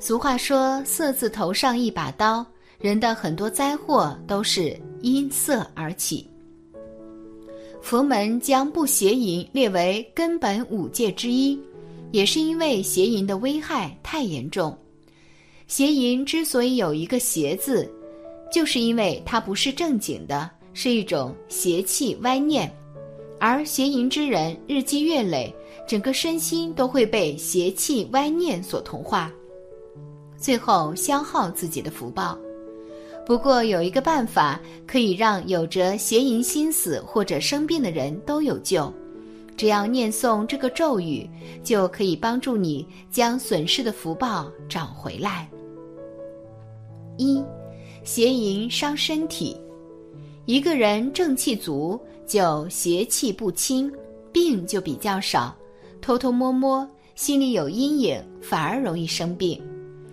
[0.00, 2.46] 俗话说“色字头上一把刀”，
[2.78, 6.26] 人的很多灾祸都是因色而起。
[7.82, 11.58] 佛门将不邪淫列为根本五戒之一，
[12.12, 14.76] 也是因为邪淫的危害太严重。
[15.66, 17.90] 邪淫之所以有一个“邪”字，
[18.52, 22.72] 就是因为它不是正经的，是一种邪气歪念，
[23.40, 25.52] 而邪淫之人日积月累，
[25.88, 29.30] 整个身心都会被邪气歪念所同化，
[30.38, 32.38] 最后消耗自己的福报。
[33.26, 38.90] 不过有一个办法可以让有着邪淫心思或者生病的人都有救，
[39.54, 41.28] 只要念诵这个咒语，
[41.62, 45.46] 就可以帮助你将损失的福报找回来。
[47.18, 47.44] 一，
[48.02, 49.54] 邪淫伤身体，
[50.46, 53.92] 一个人正气足，就邪气不侵，
[54.32, 55.54] 病就比较少。
[56.00, 59.60] 偷偷摸摸，心里有阴影，反而容易生病。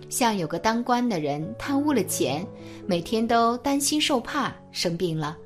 [0.08, 2.46] 像有个当官的人贪污了钱，
[2.86, 5.36] 每天都担心受怕，生病了，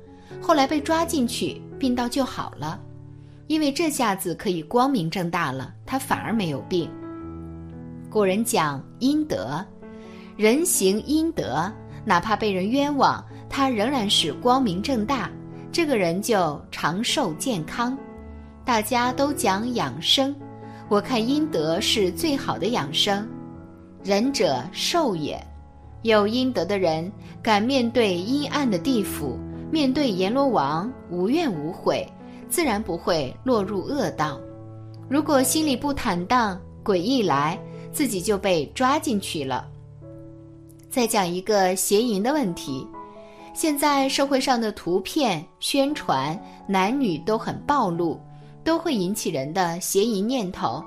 [0.41, 2.79] 后来被抓进去，病到就好了，
[3.47, 6.89] 因为这下子可以光明正大了，他反而没有病。
[8.09, 9.65] 古人讲阴德，
[10.37, 11.71] 人行阴德，
[12.05, 15.29] 哪怕被人冤枉，他仍然是光明正大，
[15.71, 17.97] 这个人就长寿健康。
[18.63, 20.35] 大家都讲养生，
[20.87, 23.27] 我看阴德是最好的养生。
[24.03, 25.39] 仁者寿也，
[26.01, 29.37] 有阴德的人敢面对阴暗的地府，
[29.71, 32.07] 面对阎罗王无怨无悔，
[32.49, 34.39] 自然不会落入恶道。
[35.07, 37.59] 如果心里不坦荡，鬼一来，
[37.91, 39.67] 自己就被抓进去了。
[40.89, 42.87] 再讲一个邪淫的问题，
[43.53, 48.19] 现在社会上的图片宣传，男女都很暴露，
[48.63, 50.83] 都会引起人的邪淫念头。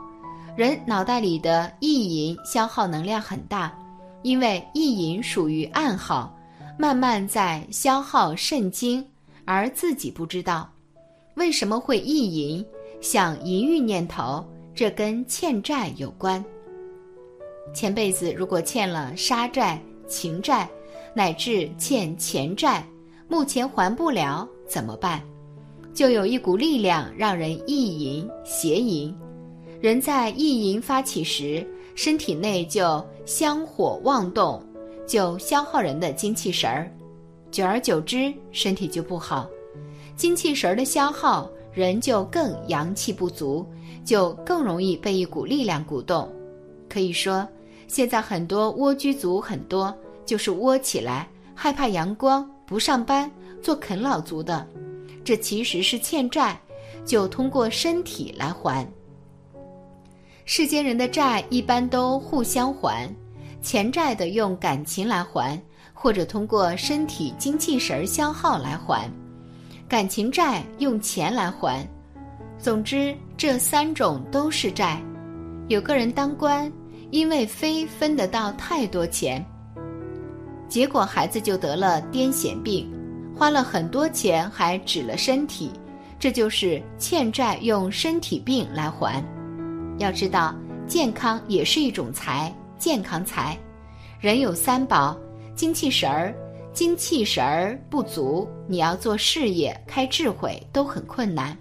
[0.57, 3.77] 人脑袋里的意淫消耗能量很大，
[4.23, 6.33] 因为意淫属于暗号，
[6.79, 9.05] 慢慢在消耗肾精，
[9.45, 10.71] 而自己不知道。
[11.35, 12.65] 为什么会意淫？
[13.01, 14.47] 想淫欲念头，
[14.77, 16.43] 这跟欠债有关。
[17.75, 20.69] 前辈子如果欠了杀债、情债，
[21.15, 22.87] 乃至欠钱债，
[23.27, 25.21] 目前还不了怎么办？
[25.93, 29.13] 就有一股力量让人意淫、邪淫。
[29.85, 31.63] 人在意淫发起时，
[31.95, 34.65] 身体内就香火妄动，
[35.07, 36.91] 就消耗人的精气神儿，
[37.51, 39.47] 久而久之，身体就不好。
[40.17, 43.67] 精气神儿的消耗，人就更阳气不足，
[44.07, 46.33] 就更容易被一股力量鼓动。
[46.89, 47.47] 可以说，
[47.87, 49.95] 现在很多蜗居族很多，
[50.25, 53.31] 就是窝起来，害怕阳光，不上班，
[53.61, 54.67] 做啃老族的。
[55.23, 56.59] 这其实是欠债，
[57.05, 58.91] 就通过身体来还。
[60.47, 63.09] 世间人的债一般都互相还，
[63.63, 65.59] 钱债的用感情来还，
[65.95, 69.11] 或者通过身体精气神消耗来还，
[69.89, 71.87] 感情债用钱来还。
[72.59, 75.01] 总之，这三种都是债。
[75.69, 76.71] 有个人当官，
[77.11, 79.43] 因为非分得到太多钱，
[80.69, 82.87] 结果孩子就得了癫痫病，
[83.35, 85.71] 花了很多钱还指了身体，
[86.19, 89.25] 这就是欠债用身体病来还。
[89.99, 90.55] 要知道，
[90.89, 93.57] 健康也是一种财，健康财。
[94.21, 95.17] 人有三宝，
[95.55, 96.35] 精气神儿，
[96.73, 101.57] 精气神儿不足，你要做事业、开智慧都很困难。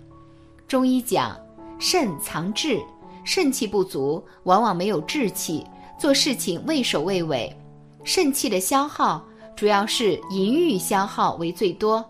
[0.68, 1.38] 中医讲，
[1.78, 2.82] 肾藏志，
[3.24, 5.64] 肾气不足，往往没有志气，
[6.00, 7.56] 做事情畏首畏尾。
[8.04, 9.24] 肾气的消耗，
[9.56, 12.04] 主要是淫欲消耗为最多，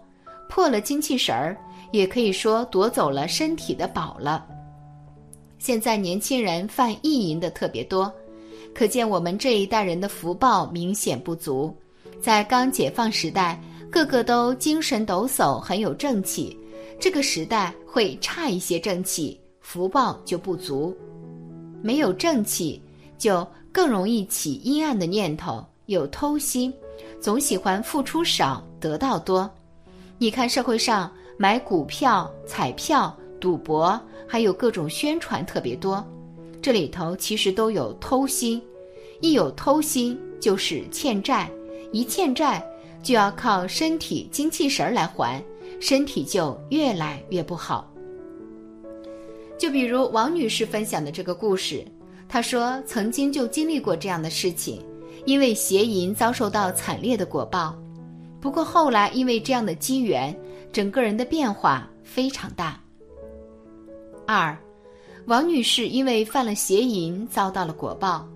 [0.49, 1.57] 破了精气神儿，
[1.91, 4.45] 也可以说夺走了身体的宝了。
[5.63, 8.13] 现在年轻人犯意淫的特别多，
[8.75, 11.73] 可见我们这一代人的福报明显不足。
[12.21, 13.57] 在刚解放时代，
[13.89, 16.53] 个个都精神抖擞，很有正气；
[16.99, 20.93] 这个时代会差一些正气，福报就不足。
[21.81, 22.81] 没有正气，
[23.17, 26.73] 就更容易起阴暗的念头，有偷心，
[27.21, 29.49] 总喜欢付出少得到多。
[30.17, 33.17] 你看社会上买股票、彩票。
[33.39, 33.99] 赌博
[34.33, 36.03] 还有各种宣传特别多，
[36.59, 38.59] 这里头其实都有偷心，
[39.21, 41.47] 一有偷心就是欠债，
[41.91, 42.65] 一欠债
[43.03, 45.39] 就要靠身体精气神儿来还，
[45.79, 47.87] 身体就越来越不好。
[49.55, 51.85] 就比如王女士分享的这个故事，
[52.27, 54.83] 她说曾经就经历过这样的事情，
[55.27, 57.77] 因为邪淫遭受到惨烈的果报，
[58.41, 60.35] 不过后来因为这样的机缘，
[60.71, 62.82] 整个人的变化非常大。
[64.33, 64.57] 二，
[65.27, 68.27] 王女士因为犯了邪淫，遭到了果报。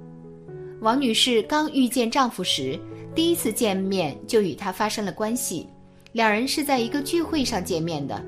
[0.80, 2.80] 王女士刚遇见丈夫时，
[3.16, 5.68] 第一次见面就与他发生了关系。
[6.12, 8.24] 两人是在一个聚会上见面的，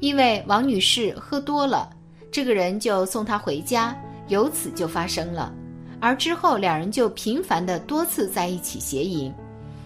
[0.00, 1.88] 因为王女士喝多了，
[2.28, 3.96] 这个人就送她回家，
[4.26, 5.54] 由此就发生了。
[6.00, 9.32] 而之后两人就频繁的多次在一起邪淫。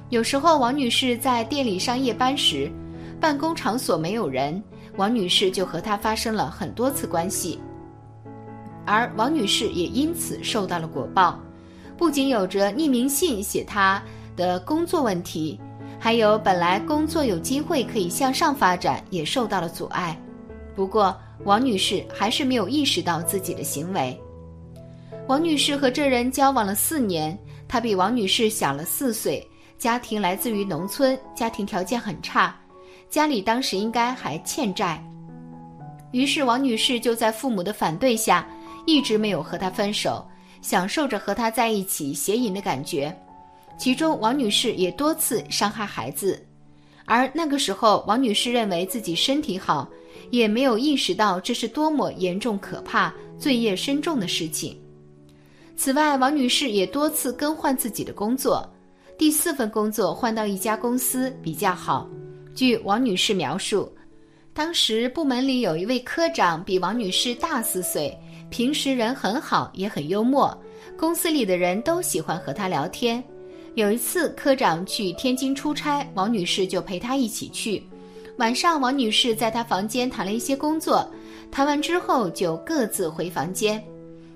[0.08, 2.72] 有时候王女士在店里上夜班时，
[3.20, 4.62] 办公场所没有人，
[4.96, 7.60] 王女士就和他发生了很多次关系。
[8.84, 11.40] 而王女士也因此受到了果报，
[11.96, 14.02] 不仅有着匿名信写她
[14.36, 15.60] 的工作问题，
[15.98, 20.16] 还有本来工作有机会可以向上发展也受到了阻碍。
[20.74, 24.18] 不过王女士还是没有意识到自己的行为。
[25.26, 29.44] 王女士和这人交往了四年，他比王女士小了四岁，
[29.76, 32.54] 家庭来自于农村，家庭条件很差，
[33.08, 35.02] 家里当时应该还欠债，
[36.12, 38.46] 于是王女士就在父母的反对下。
[38.88, 40.24] 一直没有和他分手，
[40.62, 43.12] 享受着和他在一起邪淫的感觉。
[43.76, 46.40] 其中，王女士也多次伤害孩子，
[47.04, 49.88] 而那个时候，王女士认为自己身体好，
[50.30, 54.80] 也没有意识到这是多么严重可怕、罪业深重的事情。
[55.76, 58.72] 此外，王女士也多次更换自己的工作，
[59.18, 62.08] 第四份工作换到一家公司比较好。
[62.56, 63.94] 据王女士描述，
[64.54, 68.18] 当时部门里有一位科长比王女士大四岁。
[68.48, 70.56] 平时人很好，也很幽默，
[70.96, 73.22] 公司里的人都喜欢和他聊天。
[73.74, 77.86] 有一次，科长去天津出差，王女士就陪他一起去。
[78.38, 81.06] 晚上，王女士在他房间谈了一些工作，
[81.50, 83.82] 谈完之后就各自回房间。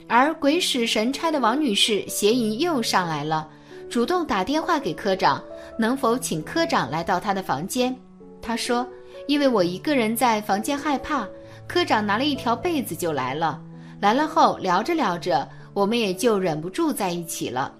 [0.08, 3.48] 而鬼使神差的王女士邪淫又上来了，
[3.88, 5.42] 主动打电话给科长，
[5.78, 7.96] 能否请科长来到她的房间？
[8.42, 8.86] 他说
[9.28, 11.26] ：“因为我一个人在房间害怕。”
[11.68, 13.62] 科长拿了一条被子就来了。
[14.00, 17.72] 来了后聊着聊着，我们也就忍不住在一起了，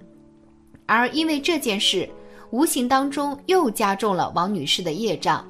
[0.86, 2.08] 而因为这件事，
[2.50, 5.44] 无形当中又加重了王女士的业障。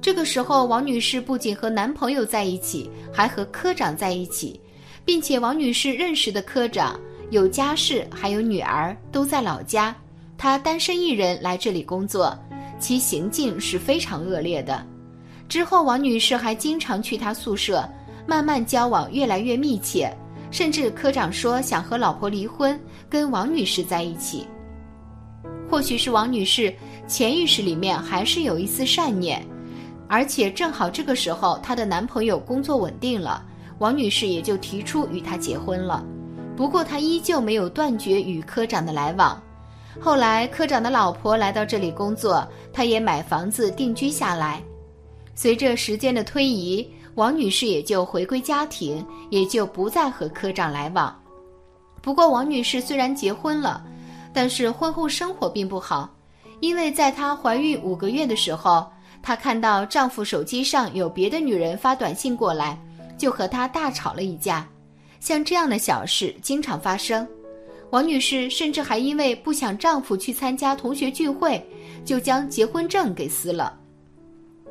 [0.00, 4.60] 这个时候，王女士不仅和男朋友在一起，还和科长在一起，
[5.04, 6.98] 并且王女士认识的科长
[7.30, 9.94] 有家室，还有女儿都在老家，
[10.36, 12.36] 她单身一人来这里工作，
[12.84, 14.84] 其行径是非常恶劣的。
[15.48, 17.82] 之后，王女士还经常去他宿舍。
[18.26, 20.14] 慢慢交往越来越密切，
[20.50, 22.78] 甚至科长说想和老婆离婚，
[23.08, 24.46] 跟王女士在一起。
[25.66, 26.74] 或许是王女士
[27.06, 29.42] 潜意识里面还是有一丝善念，
[30.06, 33.42] 而且正好这个时候她的男朋友工作稳定了，
[33.78, 36.04] 王女士也就提出与他结婚了。
[36.54, 39.42] 不过她依旧没有断绝与科长的来往。
[40.00, 44.62] 后来科长的老婆来到这里工作，她也买房子定居下来。
[45.34, 46.88] 随着时间的推移。
[47.16, 51.16] 王女士也就回归家庭，也就不再和科长来往。
[52.02, 53.84] 不过，王女士虽然结婚了，
[54.32, 56.12] 但是婚后生活并不好，
[56.58, 58.84] 因为在她怀孕五个月的时候，
[59.22, 62.76] 她看到丈夫手机上有别的女人发短信过来，
[63.16, 64.66] 就和他大吵了一架。
[65.20, 67.24] 像这样的小事经常发生，
[67.94, 71.64] 王女士甚至还因为不想丈夫去参加同学聚会，
[72.04, 73.78] 就将结婚证给撕了。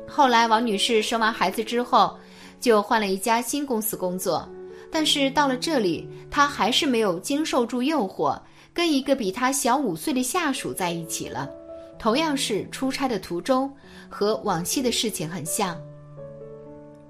[0.06, 2.14] 后来，王女士生完孩子之后。
[2.60, 4.48] 就换了一家新公司工作，
[4.90, 8.40] 但是到了这里，她还是没有经受住诱惑，
[8.72, 11.50] 跟一个比她小五岁的下属在一起了。
[11.98, 13.70] 同样是出差的途中，
[14.08, 15.78] 和往昔的事情很像。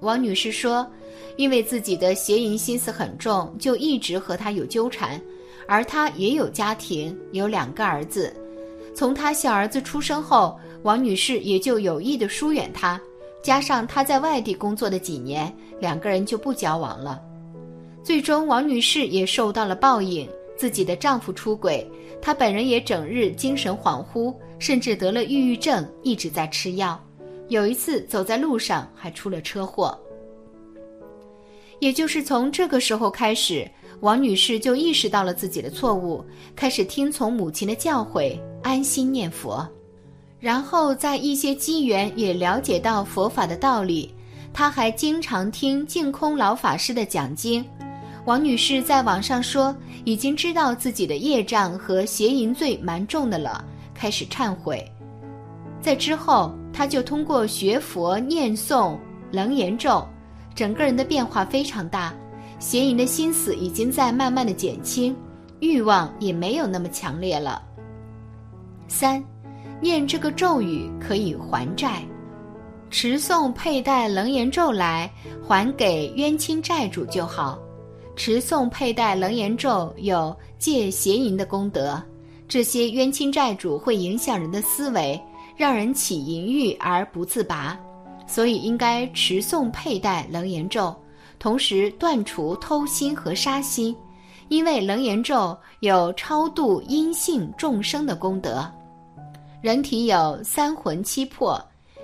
[0.01, 0.85] 王女士说，
[1.37, 5.21] 因为自己的邪淫心思很重，就一直和他有纠缠，
[5.67, 8.33] 而他也有家庭，有两个儿子。
[8.93, 12.99] 从他小儿子出生后，王女士也就有意的疏远他。
[13.43, 17.21] 加上他在外地工作的几年，两个人就不交往了。
[18.03, 21.87] 最终，王女士也受到了报应，自己的丈夫出轨，
[22.21, 26.99] 她本人也整日精神恍惚，甚至得了抑郁症，一直在吃药。
[27.49, 29.95] 有一次走在路上还出了车祸。
[31.79, 33.69] 也就是从这个时候开始，
[34.01, 36.23] 王女士就意识到了自己的错误，
[36.55, 39.67] 开始听从母亲的教诲，安心念佛。
[40.39, 44.13] 然后在一些机缘也了解到佛法的道理，
[44.53, 47.65] 她还经常听净空老法师的讲经。
[48.25, 54.83] 王女士在网上说，已经知道自己的业障和邪淫罪蛮重的了，开始忏悔。
[55.81, 58.97] 在之后，她就通过学佛念诵
[59.31, 60.03] 楞严咒，
[60.53, 62.13] 整个人的变化非常大，
[62.65, 65.15] 邪淫的心思已经在慢慢的减轻，
[65.59, 67.61] 欲望也没有那么强烈了。
[68.87, 69.23] 三。
[69.79, 72.01] 念这个咒语可以还债，
[72.89, 75.07] 持诵佩戴楞严咒来
[75.45, 77.59] 还给冤亲债主就好。
[78.15, 82.01] 持诵佩戴楞严咒有戒邪淫的功德，
[82.47, 85.21] 这些冤亲债主会影响人的思维，
[85.55, 87.77] 让人起淫欲而不自拔，
[88.25, 90.95] 所以应该持诵佩戴楞严咒，
[91.45, 93.95] 同时断除偷心和杀心，
[94.47, 98.67] 因为楞严咒有超度阴性众生的功德。
[99.61, 101.63] 人体有三魂七魄，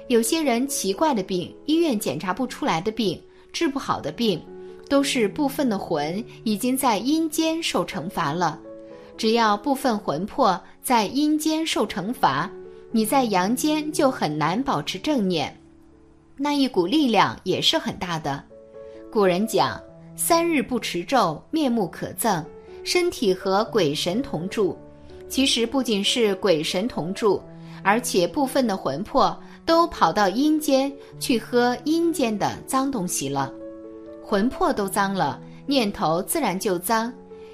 [0.09, 3.19] 有些人奇怪的病，医院检查不出来的病，
[3.51, 4.39] 治不好的病。
[4.87, 8.59] 都是部分的魂已经在阴间受惩罚了，
[9.17, 12.47] 只要部分魂魄在阴间受惩罚，
[12.91, 15.59] 你在阳间就很难保持正念，
[16.37, 18.43] 那一股力量也是很大的。
[19.11, 19.77] 古人讲
[20.15, 22.41] ：“三日不持咒，面目可憎，
[22.85, 24.77] 身体和鬼神同住。”
[25.27, 27.41] 其实不仅是鬼神同住，
[27.83, 33.51] 而且部分的魂魄都跑到阴间去喝阴间的脏东西了。
[34.23, 37.11] 魂魄都脏了，念头自然就脏，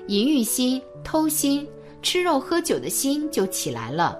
[0.07, 1.67] 淫欲心、偷心、
[2.03, 4.15] 吃肉喝酒的心就起来了。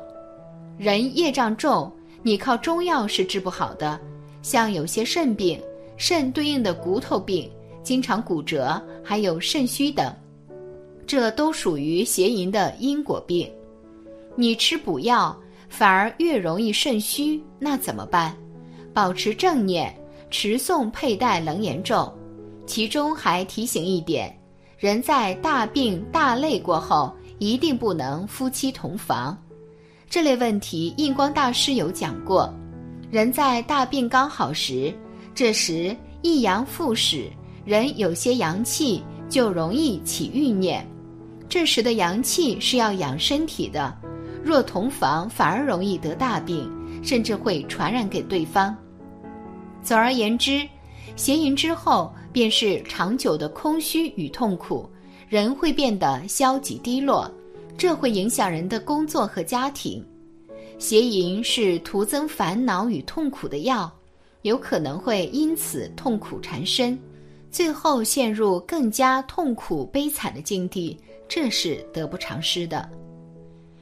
[0.76, 1.92] 人业障重，
[2.24, 4.00] 你靠中药是治不好的。
[4.44, 5.60] 像有些肾病，
[5.98, 7.52] 肾对应的骨头病，
[7.84, 10.14] 经常骨折，还有肾虚等，
[11.06, 13.52] 这都属于邪淫的因果病。
[14.36, 15.36] 你吃补药，
[15.68, 18.36] 反而越容易肾虚，那怎么办？
[18.94, 19.94] 保持正念，
[20.30, 22.14] 持诵佩戴楞严咒。
[22.66, 24.38] 其中还提醒一点：
[24.78, 29.38] 人在大病大累过后，一定不能夫妻同房。
[30.10, 32.54] 这类问题，印光大师有讲过。
[33.10, 34.94] 人在大病刚好时，
[35.38, 37.30] 这时一阳复始，
[37.64, 40.84] 人有些阳气就容易起欲念。
[41.48, 43.96] 这时的阳气是要养身体的，
[44.44, 46.68] 若同房，反而容易得大病，
[47.04, 48.76] 甚至会传染给对方。
[49.84, 50.68] 总而言之。
[51.16, 54.90] 邪淫之后，便是长久的空虚与痛苦，
[55.30, 57.32] 人会变得消极低落，
[57.78, 60.04] 这会影响人的工作和家庭。
[60.80, 63.92] 邪淫是徒增烦恼与痛苦的药，
[64.48, 66.98] 有可能会因此痛苦缠身，
[67.52, 72.90] 最后陷入更加痛苦悲惨的境地，这是得不偿失的。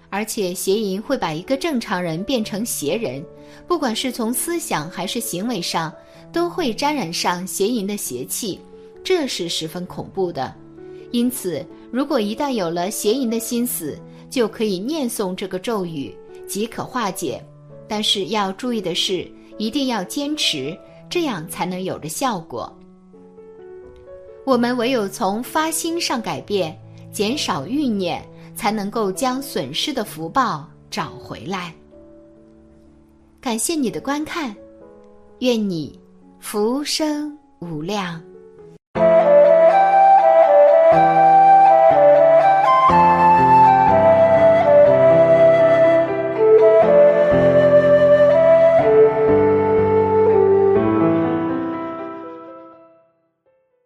[0.09, 3.23] 而且邪淫会把一个正常人变成邪人，
[3.67, 5.93] 不管是从思想还是行为上。
[6.33, 8.59] 都会沾染上邪淫的邪气，
[9.05, 10.53] 这是十分恐怖的。
[11.11, 13.97] 因此，如果一旦有了邪淫的心思，
[14.29, 16.13] 就可以念诵这个咒语，
[16.45, 17.41] 即可化解。
[17.87, 19.25] 但是要注意的是，
[19.57, 20.77] 一定要坚持，
[21.09, 22.71] 这样才能有着效果。
[24.45, 26.77] 我们唯有从发心上改变，
[27.11, 28.23] 减少欲念，
[28.55, 31.73] 才能够将损失的福报找回来。
[33.41, 34.55] 感谢你的观看，
[35.39, 35.99] 愿你。
[36.39, 38.21] 福生无量。